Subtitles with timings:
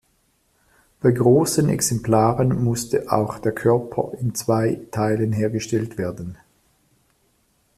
[0.99, 6.39] Bei großen Exemplaren musste auch der Körper in zwei Teilen hergestellt werden.